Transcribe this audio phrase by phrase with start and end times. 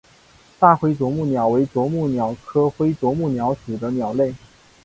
[0.57, 4.33] 大灰啄木鸟为啄木鸟科灰啄木鸟属的鸟类。